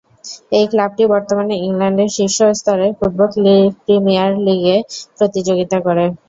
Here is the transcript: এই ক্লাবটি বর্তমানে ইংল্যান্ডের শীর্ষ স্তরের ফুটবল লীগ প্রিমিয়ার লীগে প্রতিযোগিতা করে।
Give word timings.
এই 0.51 0.65
ক্লাবটি 0.71 1.03
বর্তমানে 1.13 1.55
ইংল্যান্ডের 1.59 2.09
শীর্ষ 2.17 2.37
স্তরের 2.59 2.91
ফুটবল 2.99 3.31
লীগ 3.45 3.69
প্রিমিয়ার 3.83 4.31
লীগে 4.45 4.77
প্রতিযোগিতা 5.17 5.77
করে। 5.85 6.05